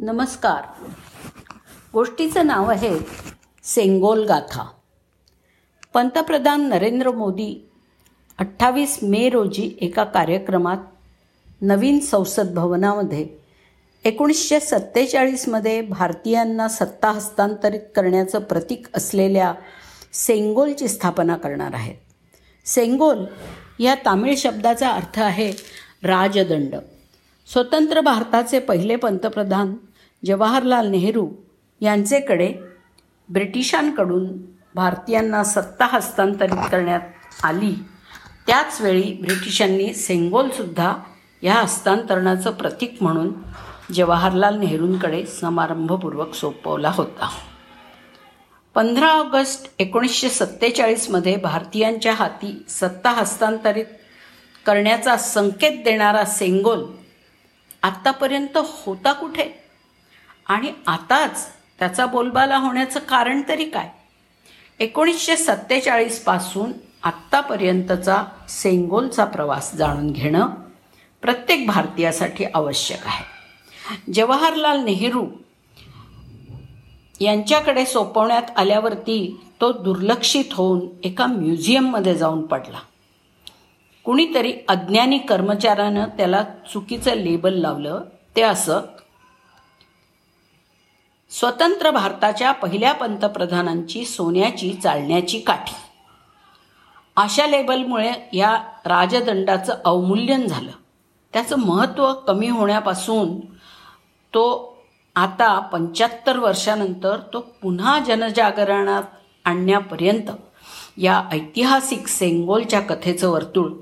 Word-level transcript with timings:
नमस्कार. 0.00 0.86
गोष्टीचं 1.92 2.46
नाव 2.46 2.70
आहे 2.70 2.98
सेंगोल 3.64 4.26
गाथा. 4.26 4.70
पंतप्रधान 5.94 6.68
नरेंद्र 6.68 7.10
मोदी 7.10 7.70
अठ्ठावीस 8.38 8.98
मे 9.02 9.28
रोजी 9.28 9.78
एका 9.80 10.04
कार्यक्रमात 10.04 10.76
नवीन 11.60 11.98
संसद 11.98 12.54
भवनामध्ये 12.54 13.28
एकोणीसशे 14.04 14.60
सत्तेचाळीसमध्ये 14.60 15.80
भारतीयांना 15.80 16.68
सत्ता 16.68 17.10
हस्तांतरित 17.10 17.80
करण्याचं 17.96 18.38
प्रतीक 18.38 18.86
असलेल्या 18.94 19.54
सेंगोलची 20.12 20.88
स्थापना 20.88 21.36
करणार 21.36 21.74
आहेत. 21.74 21.96
सेंगोल 22.66 23.24
या 23.78 23.94
तामिळ 23.94 24.34
शब्दाचा 24.36 24.90
अर्थ 24.90 25.20
आहे 25.20 25.52
राजदंड. 26.02 26.74
स्वतंत्र 27.52 28.00
भारताचे 28.00 28.58
पहिले 28.58 28.96
पंतप्रधान 28.96 29.74
जवाहरलाल 30.24 30.86
नेहरू 30.86 31.28
यांचेकडे 31.80 32.54
ब्रिटिशांकडून 33.28 34.28
भारतीयांना 34.74 35.44
सत्ता 35.44 35.84
हस्तांतरित 35.84 36.70
करण्यात 36.70 37.00
आली. 37.44 37.74
त्याचवेळी 38.46 39.12
ब्रिटिशांनी 39.22 39.94
सेंगोलसुद्धा 39.94 40.96
या 41.42 41.54
हस्तांतरणाचं 41.54 42.50
प्रतीक 42.50 42.96
म्हणून 43.00 43.32
जवाहरलाल 43.92 44.58
नेहरूंकडे 44.58 45.26
समारंभपूर्वक 45.26 46.34
सोपवला 46.34 46.90
होता. 46.94 47.28
पंधरा 48.74 49.06
ऑगस्ट 49.06 49.70
एकोणीसशे 49.78 50.28
सत्तेचाळीसमध्ये 50.28 51.36
भारतीयांच्या 51.36 52.14
हाती 52.14 52.64
सत्ता 52.68 53.10
हस्तांतरित 53.10 53.86
करण्याचा 54.66 55.16
संकेत 55.16 55.84
देणारा 55.84 56.24
सेंगोल 56.24 56.84
आत्तापर्यंत 57.82 58.56
होता 58.56 59.12
कुठे? 59.12 59.67
आणि 60.48 60.72
आताच 60.86 61.48
त्याचा 61.78 62.06
बोलबाला 62.06 62.56
होण्याचं 62.56 63.00
कारण 63.00 63.42
तरी 63.48 63.64
काय? 63.64 63.90
एकोणीसशे 64.80 65.36
सत्तेचाळीसपासून 65.36 66.72
आत्तापर्यंतचा 67.02 68.24
सेंगोलचा 68.48 69.24
प्रवास 69.24 69.74
जाणून 69.74 70.10
घेणं 70.10 70.48
प्रत्येक 71.22 71.66
भारतीयासाठी 71.66 72.44
आवश्यक 72.54 73.06
आहे. 73.06 73.24
जवाहरलाल 74.12 74.84
नेहरू 74.84 75.26
यांच्याकडे 77.20 77.86
सोपवण्यात 77.86 78.42
आल्यावरती 78.56 79.40
तो 79.60 79.72
दुर्लक्षित 79.72 80.44
होऊन 80.52 80.86
एका 81.04 81.26
म्युझियममध्ये 81.26 82.14
जाऊन 82.14 82.46
पडला. 82.46 82.78
कुणीतरी 84.04 84.54
अज्ञानी 84.68 85.18
कर्मचाऱ्यानं 85.18 86.04
त्याला 86.08 86.42
चुकीचं 86.42 87.14
लेबल 87.14 87.54
लावलं 87.54 88.02
ते 88.36 88.42
असं 88.42 88.80
स्वतंत्र 91.30 91.90
भारताच्या 91.90 92.52
पहिल्या 92.52 92.92
पंतप्रधानांची 92.92 94.04
सोन्याची 94.04 94.72
चालण्याची 94.72 95.38
काठी. 95.38 95.74
अशा 97.16 97.46
लेबलमुळे 97.46 98.12
या 98.32 98.58
राजदंडाचं 98.86 99.74
अवमूल्यन 99.84 100.46
झालं. 100.46 100.70
त्याचं 101.32 101.58
महत्त्व 101.58 102.12
कमी 102.12 102.48
होण्यापासून 102.48 103.40
तो 104.34 104.74
आता 105.16 105.58
पंच्याहत्तर 105.58 106.38
वर्षानंतर 106.38 107.16
तो 107.32 107.40
पुन्हा 107.62 107.98
जनजागरणात 107.98 109.02
आणण्यापर्यंत 109.44 110.30
या 110.96 111.22
ऐतिहासिक 111.32 112.08
सेंगोलच्या 112.08 112.80
कथेचं 112.80 113.28
वर्तुळ 113.28 113.72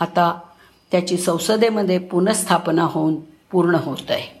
आता 0.00 0.38
त्याची 0.92 1.16
संसदेमध्ये 1.16 1.98
पुनस्थापना 1.98 2.82
होऊन 2.82 3.20
पूर्ण 3.52 3.74
होत 3.74 4.10
आहे 4.10 4.35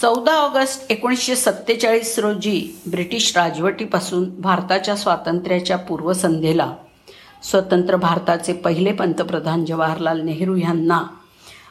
चौदा 0.00 0.32
ऑगस्ट 0.32 0.90
एकोणीसशे 0.90 1.36
सत्तेचाळीस 1.36 2.18
रोजी 2.18 2.80
ब्रिटिश 2.86 3.36
राजवटीपासून 3.36 4.40
भारताच्या 4.40 4.96
स्वातंत्र्याच्या 4.96 5.76
पूर्वसंध्येला 5.78 6.72
स्वतंत्र 7.42 7.96
भारताचे 7.96 8.52
पहिले 8.52 8.92
पंतप्रधान 8.92 9.64
जवाहरलाल 9.64 10.20
नेहरू 10.20 10.56
यांना 10.56 11.02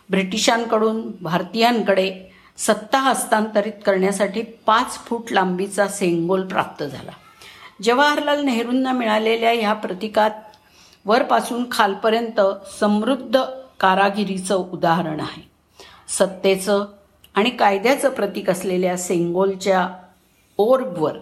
ब्रिटिशांकडून 0.09 1.11
भारतीयांकडे 1.21 2.11
सत्ता 2.57 2.99
हस्तांतरित 2.99 3.71
करण्यासाठी 3.85 4.41
पाच 4.41 4.97
फूट 5.05 5.31
लांबीचा 5.31 5.87
सेंगोल 5.87 6.45
प्राप्त 6.47 6.83
झाला. 6.83 7.11
जवाहरलाल 7.81 8.43
नेहरूंना 8.43 8.91
मिळालेल्या 8.91 9.51
ह्या 9.51 9.73
प्रतीकात 9.73 10.31
वरपासून 11.05 11.63
खालपर्यंत 11.71 12.41
समृद्ध 12.79 13.41
कारागिरीचं 13.79 14.55
उदाहरण 14.55 15.19
आहे. 15.19 15.49
सत्तेचं 16.09 16.85
आणि 17.33 17.49
कायद्याचं 17.49 18.09
प्रतीक 18.09 18.49
असलेल्या 18.49 18.97
सेंगोलच्या 18.97 19.87
ओर्बवर 20.57 21.17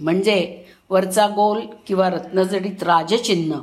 म्हणजे 0.00 0.64
वरचा 0.90 1.26
गोल 1.26 1.60
किंवा 1.86 2.10
रत्नजडीत 2.10 2.82
राजचिन्ह 2.82 3.58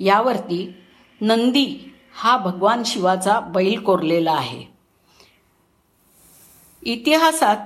यावरती 0.00 0.74
नंदी 1.20 1.94
हा 2.14 2.36
भगवान 2.36 2.82
शिवाचा 2.86 3.40
बैल 3.40 3.80
कोरलेला 3.80 4.32
आहे. 4.32 4.64
इतिहासात 6.82 7.56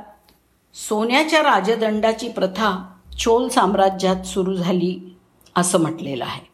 सोन्याच्या 0.74 1.42
राजदंडाची 1.42 2.28
प्रथा 2.28 2.96
चोल 3.18 3.48
साम्राज्यात 3.48 4.22
सुरू 4.22 4.54
झाली 4.54 5.16
असं 5.56 5.80
म्हटलेलं 5.80 6.24
आहे. 6.24 6.46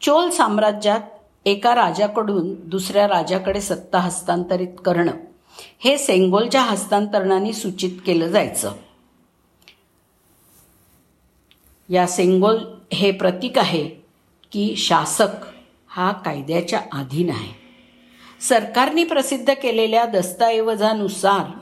चोल 0.00 0.30
साम्राज्यात 0.30 1.00
एका 1.44 1.74
राजाकडून 1.74 2.68
दुसऱ्या 2.68 3.08
राजाकडे 3.08 3.60
सत्ता 3.60 3.98
हस्तांतरित 3.98 4.80
करणं 4.84 5.12
हे 5.84 5.98
सेंगोलच्या 5.98 6.62
हस्तांतरणाने 6.62 7.52
सूचित 7.52 7.90
केलं 8.06 8.28
जायचं. 8.28 8.72
या 11.88 12.06
सेंगोल 12.06 12.58
हे 12.92 13.10
प्रतीक 13.10 13.58
आहे 13.58 13.88
की 14.52 14.76
शासक 14.76 15.44
हा 15.88 16.12
कायद्याच्या 16.12 16.80
अधीन 16.92 17.30
आहे. 17.30 17.62
सरकारने 18.40 19.04
प्रसिद्ध 19.04 19.52
केलेल्या 19.52 20.04
दस्तऐवजानुसार 20.06 21.58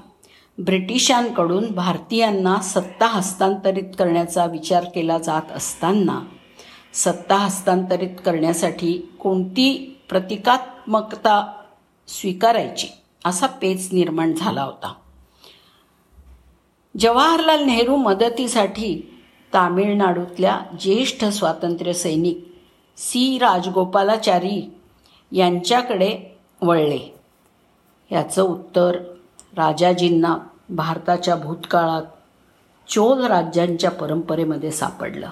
ब्रिटिशांकडून 0.59 1.71
भारतीयांना 1.71 2.61
सत्ता 2.61 3.07
हस्तांतरित 3.07 3.95
करण्याचा 3.99 4.47
विचार 4.47 4.85
केला 4.85 5.19
जात 5.19 5.53
असताना 5.53 6.21
सत्ता 6.95 7.37
हस्तांतरित 7.37 8.17
करण्यासाठी 8.25 9.17
कोणती 9.21 10.01
प्रतिकात्मकता 10.09 11.53
स्वीकारायची? 12.09 12.87
असा 13.25 13.47
पेच 13.47 13.89
निर्माण 13.93 14.33
झाला 14.35 14.63
होता. 14.63 14.95
जवाहरलाल 16.99 17.63
नेहरू 17.65 17.97
मदतीसाठी 17.97 19.21
तामिळनाडूतल्या 19.55 20.61
ज्येष्ठ 20.81 21.25
स्वातंत्र्य 21.25 21.93
सैनिक 21.93 22.57
सी. 22.97 23.39
राजगोपालाचारी 23.39 24.75
यांच्याकडे 25.33 26.39
वळले. 26.63 27.15
याचं 28.13 28.43
उत्तर 28.43 28.97
राजाजींना 29.57 30.37
भारताच्या 30.69 31.37
भूतकाळात 31.37 32.03
चोल 32.89 33.25
राज्यांच्या 33.25 33.91
परंपरेमध्ये 33.91 34.71
सापडलं. 34.71 35.31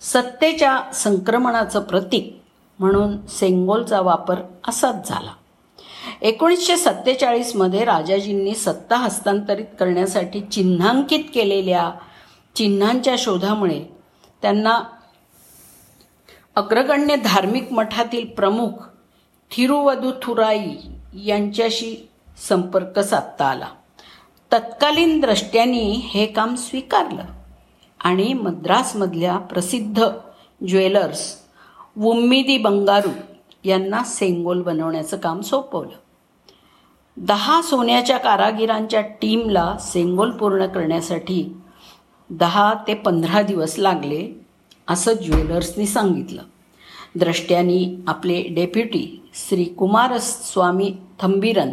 सत्तेच्या 0.00 0.92
संक्रमणाचं 0.94 1.80
प्रतीक 1.80 2.42
म्हणून 2.78 3.26
सेंगोलचा 3.26 4.00
वापर 4.00 4.40
असाच 4.68 5.08
झाला. 5.08 5.30
एकोणीसशे 6.22 6.76
सत्तेचाळीसमध्ये 6.76 7.84
राजाजींनी 7.84 8.54
सत्ता 8.54 8.96
हस्तांतरित 8.96 9.64
करण्यासाठी 9.80 10.40
चिन्हांकित 10.40 11.24
केलेल्या 11.34 11.90
चिन्हांच्या 12.54 13.14
शोधामुळे 13.18 13.84
त्यांना 14.42 14.80
अग्रगण्य 16.56 17.16
धार्मिक 17.16 17.72
मठातील 17.72 18.26
प्रमुख 18.26 18.88
थिरुवदुथुराई 19.50 20.76
यांच्याशी 21.24 22.08
संपर्क 22.48 22.98
साधता 22.98 23.46
आला. 23.46 23.66
तत्कालीन 24.52 25.20
द्रष्ट्यांनी 25.20 25.90
हे 25.90 26.26
काम 26.26 26.54
स्वीकारलं 26.54 27.22
आणि 28.00 28.32
मद्रासमधल्या 28.32 29.36
प्रसिद्ध 29.36 30.08
ज्वेलर्स 30.68 31.34
वुम्मिदी 31.96 32.58
बंगारू 32.58 33.10
यांना 33.64 34.04
सेंगोल 34.04 34.62
बनवण्याचं 34.62 35.16
काम 35.16 35.40
सोपवलं. 35.40 36.03
दहा 37.16 37.62
सोन्याच्या 37.62 38.18
कारागिरांच्या 38.18 39.00
टीमला 39.00 39.76
सेंगोल 39.80 40.30
पूर्ण 40.30 40.66
करण्यासाठी 40.66 41.56
दहा 42.30 42.74
ते 42.88 42.94
पंधरा 42.94 43.42
दिवस 43.42 43.78
लागले 43.78 44.28
असं 44.88 45.12
ज्वेलर्सनी 45.12 45.86
सांगितलं. 45.86 46.42
द्रष्ट्यांनी 47.16 47.96
आपले 48.06 48.42
डेप्युटी 48.42 49.22
श्री 49.34 49.64
कुमारस्वामी 49.64 50.96
थंबीरन 51.20 51.72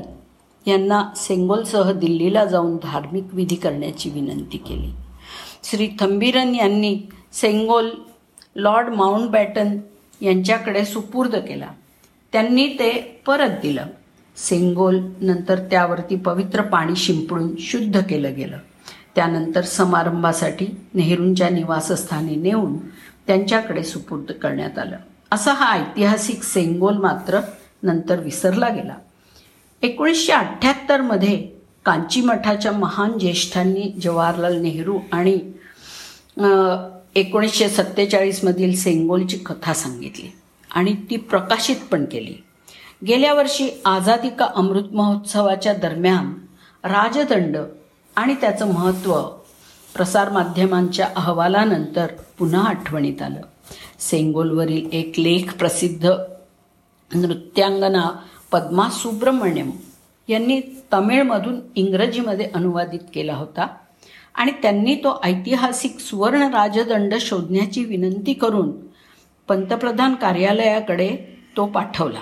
यांना 0.68 1.04
सेंगोलसह 1.16 1.92
दिल्लीला 1.92 2.46
जाऊन 2.46 2.78
धार्मिक 2.84 3.24
विधी 3.34 3.56
करण्याची 3.56 4.10
विनंती 4.10 4.58
केली. 4.58 4.92
श्री 5.64 5.90
थंबीरन 6.00 6.56
यांनी 6.56 7.00
सेंगोल 7.34 7.90
लॉर्ड 8.56 8.90
माउंटबॅटन 8.90 9.78
यांच्याकडे 10.22 10.86
सुपूर्द 10.86 11.36
केला. 11.36 11.68
त्यांनी 12.32 12.68
ते 12.68 13.22
परत 13.26 13.50
दिलं. 13.62 13.86
सेंगोल 14.38 15.00
नंतर 15.22 15.60
त्यावरती 15.72 16.16
पवित्र 16.16 16.62
पाणी 16.62 16.96
शिंपडून 16.96 17.54
शुद्ध 17.60 18.02
केलं 18.02 18.36
गेलं. 18.36 18.58
त्यानंतर 19.16 19.62
समारंभासाठी 19.62 20.68
नेहरूंच्या 20.94 21.50
निवासस्थानी 21.50 22.36
नेऊन 22.36 22.78
त्यांच्याकडे 23.28 23.84
सुपूर्द 23.84 24.32
करण्यात 24.32 24.78
आलं. 24.80 24.98
असा 25.32 25.54
हा 25.54 25.72
ऐतिहासिक 25.74 26.44
सेंगोल 26.44 26.98
मात्र 26.98 27.40
नंतर 27.84 28.20
विसरला 28.20 28.70
गेला. 28.70 28.96
एकोणीसशे 29.82 30.32
अठ्ठ्याहत्तरमध्ये 30.32 31.36
कांची 31.86 32.22
मठाच्या 32.22 32.72
महान 32.72 33.18
ज्येष्ठांनी 33.18 33.92
जवाहरलाल 34.02 34.62
नेहरू 34.62 35.00
आणि 35.12 35.40
एकोणीसशे 37.16 37.70
सत्तेचाळीसमधील 37.70 38.76
सेंगोलची 38.76 39.38
कथा 39.38 39.74
सांगितली 39.74 40.30
आणि 40.72 40.96
ती 41.10 41.18
प्रकाशित 41.18 41.76
पण 41.92 42.06
केली. 42.06 42.36
गेल्या 43.08 43.34
वर्षी 43.34 43.70
आझादी 43.86 44.30
का 44.30 44.48
अमृत 44.56 44.94
महोत्सवाच्या 44.94 45.74
दरम्यान 45.74 46.34
राजदंड 46.84 47.58
आणि 48.16 48.36
त्याचं 48.42 48.74
महत्त्व 48.74 49.22
प्रसारमाध्यमांच्या 49.96 51.08
अहवालानंतर 51.16 52.08
पुन्हा 52.40 52.64
आठवणीत 52.64 53.22
आलं. 53.22 53.42
सेंगोलवरील 54.00 54.90
एक 54.94 55.14
लेख 55.18 55.54
प्रसिद्ध 55.60 56.12
नृत्यांगना 57.16 58.10
पद्मा 58.52 58.90
सुब्रमण्यम 58.90 59.72
यांनी 60.28 60.62
तमिळमधून 60.94 61.60
इंग्रजीमध्ये 61.76 62.50
अनुवादित 62.56 63.00
केला 63.14 63.34
होता 63.34 63.68
आणि 64.36 64.52
त्यांनी 64.52 64.96
तो 64.96 65.20
ऐतिहासिक 65.24 66.00
सुवर्ण 66.00 66.42
राजदंड 66.42 67.14
शोधण्याची 67.20 67.84
विनंती 67.84 68.34
करून 68.34 68.72
पंतप्रधान 69.48 70.16
कार्यालयाकडे 70.16 71.16
तो 71.58 71.66
पाठवला. 71.66 72.20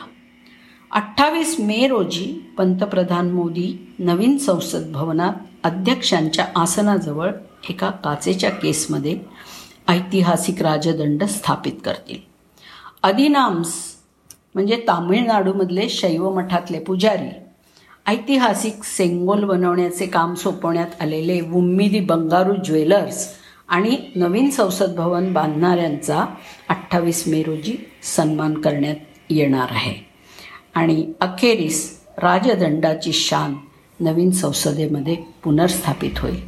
अठ्ठावीस 0.92 1.56
मे 1.60 1.88
रोजी 1.88 2.54
पंतप्रधान 2.58 3.30
मोदी 3.32 3.96
नवीन 4.00 4.38
संसद 4.38 4.92
भवनात 4.92 5.34
अध्यक्षांच्या 5.64 6.46
आसनाजवळ 6.56 7.32
एका 7.70 7.90
काचेच्या 7.90 8.50
केसमध्ये 8.50 9.18
ऐतिहासिक 9.88 10.62
राजदंड 10.62 11.24
स्थापित 11.24 11.74
करतील. 11.86 12.18
अधिनाम्स 13.04 13.74
म्हणजे 14.56 14.76
तामिळनाडूमधले 14.88 15.90
शैव 15.90 16.36
मठातले 16.36 16.80
पुजारी. 16.80 17.30
ऐतिहासिक 18.08 18.84
सेंगोल 18.84 19.44
बनवण्याचे 19.44 20.08
काम 20.08 20.34
सोपवण्यात 20.34 21.02
आलेले 21.02 21.42
वुम्मिदी 21.42 22.00
बंगारू 22.00 22.56
ज्वेलर्स 22.66 23.28
आणि 23.68 23.98
नवीन 24.16 24.50
संसद 24.50 24.96
भवन 24.96 25.34
बांधणाऱ्यांचा 25.34 26.26
अठ्ठावीस 26.70 27.28
मे 27.28 27.44
रोजी 27.44 27.78
सन्मान 28.04 28.62
करण्यात 28.62 28.96
येणार 29.30 29.68
आहे. 29.72 30.09
आणि 30.80 31.14
अखेरीस 31.20 32.00
राजदंडाची 32.18 33.14
शान 33.14 33.56
नवीन 34.00 34.32
संसदेमध्ये 34.32 35.16
पुनर्स्थापित 35.44 36.20
होईल. 36.20 36.42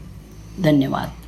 धन्यवाद. 0.64 1.21